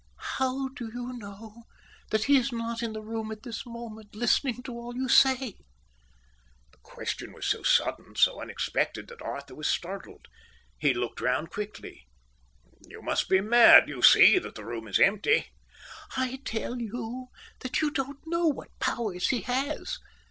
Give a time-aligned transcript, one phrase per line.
[0.39, 1.65] "How do you know
[2.09, 5.57] that he is not in the room at this moment, listening to all you say?"
[6.71, 10.25] The question was so sudden, so unexpected, that Arthur was startled.
[10.79, 12.07] He looked round quickly.
[12.83, 13.87] "You must be mad.
[13.87, 15.51] You see that the room is empty."
[16.17, 17.27] "I tell you
[17.59, 19.99] that you don't know what powers he has.